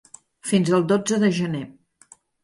[0.51, 1.61] Fins el dotze de gener.